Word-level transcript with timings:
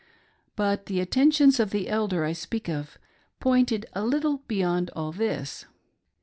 But 0.55 0.87
the 0.87 0.99
atten 0.99 1.29
tions 1.29 1.59
of 1.59 1.69
the 1.69 1.87
elder 1.87 2.25
I 2.25 2.33
speak 2.33 2.67
of 2.67 2.97
pointed 3.39 3.85
a 3.93 4.03
little 4.03 4.37
beyond 4.47 4.89
all 4.95 5.11
this. 5.11 5.67